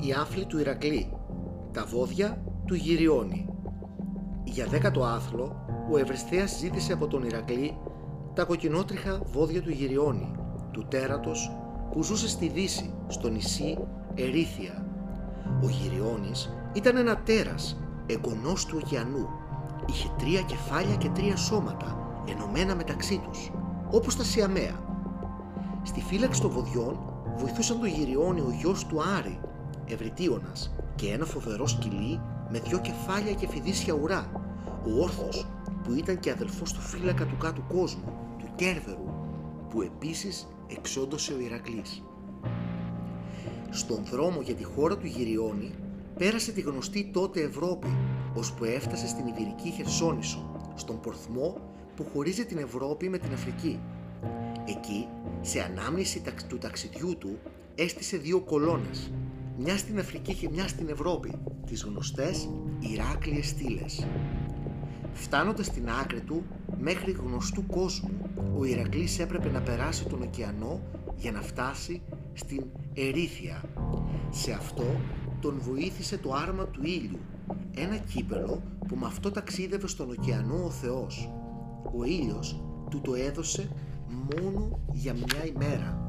Η 0.00 0.12
άφλη 0.12 0.44
του 0.46 0.58
Ηρακλή. 0.58 1.12
Τα 1.72 1.84
βόδια 1.84 2.42
του 2.66 2.74
Γυριώνη. 2.74 3.48
Για 4.44 4.66
δέκατο 4.66 5.04
άθλο, 5.04 5.66
ο 5.92 5.98
Ευρεσθέας 5.98 6.58
ζήτησε 6.58 6.92
από 6.92 7.06
τον 7.06 7.22
Ηρακλή 7.22 7.78
τα 8.34 8.44
κοκκινότριχα 8.44 9.20
βόδια 9.32 9.62
του 9.62 9.70
Γυριώνη, 9.70 10.34
του 10.70 10.86
τέρατος 10.88 11.56
που 11.92 12.02
ζούσε 12.02 12.28
στη 12.28 12.48
Δύση, 12.48 12.94
στο 13.06 13.28
νησί 13.28 13.78
Ερήθια. 14.14 14.86
Ο 15.62 15.68
Γυριώνης 15.68 16.50
ήταν 16.72 16.96
ένα 16.96 17.16
τέρας, 17.16 17.80
εγγονός 18.06 18.66
του 18.66 18.80
ωκεανού. 18.84 19.28
Είχε 19.88 20.08
τρία 20.18 20.40
κεφάλια 20.40 20.94
και 20.94 21.08
τρία 21.08 21.36
σώματα, 21.36 22.22
ενωμένα 22.28 22.74
μεταξύ 22.74 23.20
τους, 23.24 23.50
όπως 23.90 24.16
τα 24.16 24.24
Σιαμαία. 24.24 24.86
Στη 25.82 26.00
φύλαξη 26.00 26.40
των 26.40 26.50
βοδιών 26.50 26.98
βοηθούσαν 27.36 27.78
τον 27.78 27.88
Γυριώνη 27.88 28.40
ο 28.40 28.54
γιος 28.60 28.86
του 28.86 29.02
Άρη, 29.18 29.40
Ευρυτίωνας 29.88 30.74
και 30.94 31.12
ένα 31.12 31.24
φοβερό 31.24 31.66
σκυλί 31.66 32.20
με 32.50 32.58
δυο 32.58 32.80
κεφάλια 32.80 33.32
και 33.32 33.48
φιδίσια 33.48 33.94
ουρά, 33.94 34.30
ο 34.86 35.02
Όρθος 35.02 35.46
που 35.82 35.94
ήταν 35.94 36.18
και 36.18 36.30
αδελφός 36.30 36.72
του 36.72 36.80
φύλακα 36.80 37.26
του 37.26 37.36
κάτω 37.36 37.62
κόσμου, 37.68 38.12
του 38.38 38.48
Κέρβερου, 38.56 39.08
που 39.70 39.82
επίσης 39.82 40.48
εξόντωσε 40.66 41.32
ο 41.32 41.40
Ηρακλής. 41.40 42.02
Στον 43.70 44.04
δρόμο 44.04 44.40
για 44.40 44.54
τη 44.54 44.64
χώρα 44.64 44.96
του 44.96 45.06
Γυριώνη 45.06 45.70
πέρασε 46.18 46.52
τη 46.52 46.60
γνωστή 46.60 47.10
τότε 47.12 47.40
Ευρώπη, 47.40 47.96
ώσπου 48.34 48.64
έφτασε 48.64 49.08
στην 49.08 49.26
Ιβηρική 49.26 49.70
Χερσόνησο, 49.70 50.72
στον 50.74 51.00
πορθμό 51.00 51.56
που 51.96 52.06
χωρίζει 52.12 52.44
την 52.44 52.58
Ευρώπη 52.58 53.08
με 53.08 53.18
την 53.18 53.32
Αφρική. 53.32 53.80
Εκεί, 54.64 55.08
σε 55.40 55.60
ανάμνηση 55.60 56.22
του 56.48 56.58
ταξιδιού 56.58 57.16
του, 57.18 57.38
έστησε 57.74 58.16
δύο 58.16 58.40
κολόνες, 58.40 59.10
μια 59.60 59.76
στην 59.76 59.98
Αφρική 59.98 60.34
και 60.34 60.48
μια 60.48 60.68
στην 60.68 60.88
Ευρώπη, 60.88 61.32
τις 61.66 61.82
γνωστές 61.82 62.48
Ηράκλειες 62.78 63.48
στήλες. 63.48 64.06
Φτάνοντας 65.12 65.66
στην 65.66 65.88
άκρη 65.90 66.20
του, 66.20 66.44
μέχρι 66.80 67.10
γνωστού 67.10 67.66
κόσμου, 67.66 68.10
ο 68.58 68.64
Ηρακλής 68.64 69.18
έπρεπε 69.18 69.50
να 69.50 69.60
περάσει 69.60 70.06
τον 70.06 70.22
ωκεανό 70.22 70.80
για 71.16 71.32
να 71.32 71.40
φτάσει 71.40 72.02
στην 72.32 72.64
Ερήθια. 72.94 73.62
Σε 74.30 74.52
αυτό 74.52 75.00
τον 75.40 75.58
βοήθησε 75.60 76.18
το 76.18 76.32
άρμα 76.32 76.64
του 76.66 76.80
ήλιου, 76.84 77.20
ένα 77.74 77.96
κύπελο 77.96 78.62
που 78.88 78.96
με 78.96 79.06
αυτό 79.06 79.30
ταξίδευε 79.30 79.86
στον 79.86 80.10
ωκεανό 80.10 80.64
ο 80.64 80.70
Θεός. 80.70 81.30
Ο 81.98 82.04
ήλιος 82.04 82.62
του 82.90 83.00
το 83.00 83.14
έδωσε 83.14 83.68
μόνο 84.08 84.78
για 84.92 85.14
μια 85.14 85.46
ημέρα. 85.54 86.02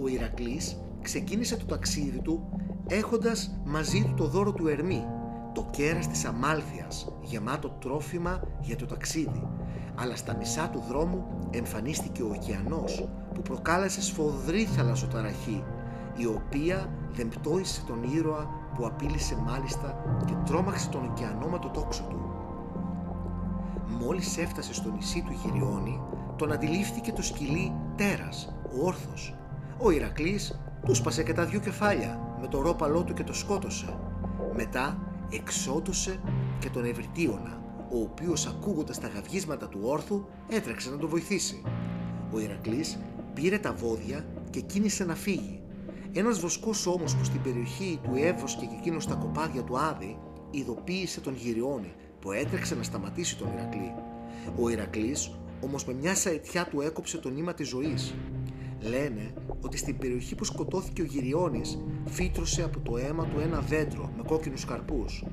Ο 0.00 0.08
Ηρακλής 0.08 0.76
ξεκίνησε 1.02 1.56
το 1.56 1.64
ταξίδι 1.64 2.18
του 2.18 2.48
έχοντας 2.86 3.60
μαζί 3.64 4.04
του 4.04 4.14
το 4.14 4.26
δώρο 4.26 4.52
του 4.52 4.68
Ερμή, 4.68 5.04
το 5.52 5.66
κέρας 5.70 6.08
της 6.08 6.24
Αμάλθειας, 6.24 7.12
γεμάτο 7.20 7.68
τρόφιμα 7.68 8.40
για 8.60 8.76
το 8.76 8.86
ταξίδι, 8.86 9.48
αλλά 9.94 10.16
στα 10.16 10.36
μισά 10.36 10.68
του 10.68 10.82
δρόμου 10.88 11.24
εμφανίστηκε 11.50 12.22
ο 12.22 12.28
ωκεανός 12.28 13.08
που 13.34 13.42
προκάλεσε 13.42 14.02
σφοδρή 14.02 14.64
θαλασσοταραχή, 14.64 15.64
η 16.16 16.26
οποία 16.26 16.90
δεν 17.12 17.28
πτώησε 17.28 17.82
τον 17.86 18.02
ήρωα 18.02 18.48
που 18.74 18.86
απείλησε 18.86 19.36
μάλιστα 19.36 20.04
και 20.26 20.34
τρόμαξε 20.44 20.88
τον 20.88 21.04
ωκεανό 21.04 21.46
με 21.46 21.58
το 21.58 21.68
τόξο 21.68 22.02
του. 22.08 22.20
Μόλις 24.00 24.38
έφτασε 24.38 24.74
στο 24.74 24.90
νησί 24.90 25.22
του 25.22 25.32
Γυριώνη, 25.42 26.00
τον 26.36 26.52
αντιλήφθηκε 26.52 27.12
το 27.12 27.22
σκυλί 27.22 27.72
Τέρας, 27.96 28.54
ο 28.64 28.86
Όρθος. 28.86 29.34
Ο 29.82 29.90
Ηρακλής 29.90 30.60
του 30.84 30.94
σπάσε 30.94 31.22
και 31.22 31.32
τα 31.32 31.44
δυο 31.44 31.60
κεφάλια 31.60 32.36
με 32.40 32.46
το 32.46 32.60
ρόπαλό 32.60 33.04
του 33.04 33.14
και 33.14 33.24
το 33.24 33.32
σκότωσε. 33.32 33.98
Μετά 34.54 34.98
εξόντωσε 35.30 36.20
και 36.58 36.68
τον 36.68 36.84
Ευρυτίωνα, 36.84 37.62
ο 37.92 38.00
οποίος 38.00 38.46
ακούγοντας 38.46 39.00
τα 39.00 39.08
γαυγίσματα 39.08 39.68
του 39.68 39.80
όρθου 39.82 40.24
έτρεξε 40.48 40.90
να 40.90 40.96
τον 40.96 41.08
βοηθήσει. 41.08 41.62
Ο 42.32 42.40
Ηρακλής 42.40 42.98
πήρε 43.34 43.58
τα 43.58 43.72
βόδια 43.72 44.24
και 44.50 44.60
κίνησε 44.60 45.04
να 45.04 45.14
φύγει. 45.14 45.60
Ένας 46.12 46.40
βοσκός 46.40 46.86
όμως 46.86 47.16
που 47.16 47.24
στην 47.24 47.42
περιοχή 47.42 48.00
του 48.02 48.10
έβοσκε 48.14 48.66
και 48.66 48.74
εκείνος 48.78 49.02
στα 49.02 49.14
κοπάδια 49.14 49.62
του 49.62 49.78
Άδη 49.78 50.18
ειδοποίησε 50.50 51.20
τον 51.20 51.34
Γυριώνη 51.34 51.92
που 52.20 52.32
έτρεξε 52.32 52.74
να 52.74 52.82
σταματήσει 52.82 53.36
τον 53.36 53.48
Ηρακλή. 53.54 53.94
Ο 54.60 54.68
Ηρακλής 54.68 55.30
όμως 55.60 55.84
με 55.84 55.92
μια 55.92 56.14
σαετιά 56.14 56.66
του 56.66 56.80
έκοψε 56.80 57.18
το 57.18 57.30
νήμα 57.30 57.54
της 57.54 57.68
ζωής. 57.68 58.14
Λένε 58.80 59.32
ότι 59.60 59.76
στην 59.76 59.98
περιοχή 59.98 60.34
που 60.34 60.44
σκοτώθηκε 60.44 61.02
ο 61.02 61.04
Γυριώνης 61.04 61.78
φύτρωσε 62.06 62.62
από 62.62 62.80
το 62.80 62.96
αίμα 62.96 63.24
του 63.24 63.40
ένα 63.40 63.60
δέντρο 63.60 64.10
με 64.16 64.22
κόκκινους 64.26 64.64
καρπούς. 64.64 65.24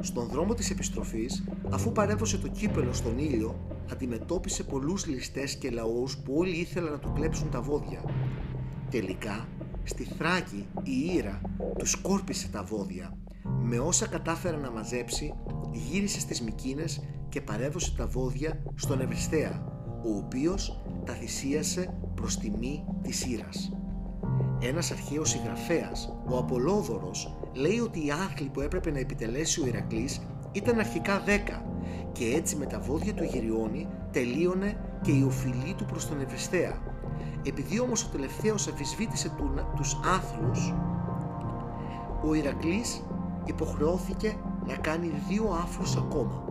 Στον 0.00 0.26
δρόμο 0.26 0.54
της 0.54 0.70
επιστροφής, 0.70 1.44
αφού 1.70 1.92
παρέβωσε 1.92 2.38
το 2.38 2.48
κύπελο 2.48 2.92
στον 2.92 3.18
ήλιο, 3.18 3.60
αντιμετώπισε 3.92 4.62
πολλούς 4.62 5.06
ληστές 5.06 5.56
και 5.56 5.70
λαούς 5.70 6.18
που 6.18 6.34
όλοι 6.36 6.56
ήθελαν 6.56 6.92
να 6.92 6.98
του 6.98 7.12
κλέψουν 7.14 7.50
τα 7.50 7.60
βόδια. 7.60 8.04
Τελικά, 8.90 9.48
στη 9.84 10.04
Θράκη 10.04 10.66
η 10.82 11.14
Ήρα 11.16 11.40
τους 11.78 11.90
σκόρπισε 11.90 12.48
τα 12.48 12.62
βόδια. 12.62 13.18
Με 13.62 13.78
όσα 13.78 14.06
κατάφερε 14.06 14.56
να 14.56 14.70
μαζέψει, 14.70 15.34
γύρισε 15.72 16.20
στις 16.20 16.42
Μικίνες 16.42 17.02
και 17.28 17.40
παρέβωσε 17.40 17.94
τα 17.96 18.06
βόδια 18.06 18.62
στον 18.74 19.00
Ευριστέα, 19.00 19.75
ο 20.06 20.16
οποίος 20.16 20.80
τα 21.04 21.12
θυσίασε 21.12 21.98
προς 22.14 22.38
τιμή 22.38 22.84
της 23.02 23.26
Ήρας. 23.26 23.72
Ένας 24.60 24.90
αρχαίος 24.90 25.30
συγγραφέας, 25.30 26.12
ο 26.28 26.38
Απολόδωρος, 26.38 27.36
λέει 27.52 27.78
ότι 27.78 28.06
οι 28.06 28.10
άθλοι 28.10 28.48
που 28.48 28.60
έπρεπε 28.60 28.90
να 28.90 28.98
επιτελέσει 28.98 29.62
ο 29.62 29.66
Ηρακλής 29.66 30.20
ήταν 30.52 30.78
αρχικά 30.78 31.20
δέκα 31.20 31.62
και 32.12 32.24
έτσι 32.24 32.56
με 32.56 32.66
τα 32.66 32.80
βόδια 32.80 33.14
του 33.14 33.24
Γυριώνη 33.24 33.88
τελείωνε 34.10 34.76
και 35.02 35.10
η 35.10 35.22
οφειλή 35.22 35.74
του 35.76 35.84
προς 35.84 36.08
τον 36.08 36.20
Ευριστέα. 36.20 36.82
Επειδή 37.46 37.80
όμως 37.80 38.04
ο 38.04 38.08
τελευταίος 38.12 38.68
αφισβήτησε 38.68 39.28
του, 39.36 39.50
τους 39.76 40.00
άθλους, 40.04 40.74
ο 42.24 42.34
Ηρακλής 42.34 43.02
υποχρεώθηκε 43.44 44.36
να 44.66 44.74
κάνει 44.74 45.12
δύο 45.28 45.58
άφλους 45.62 45.96
ακόμα 45.96 46.44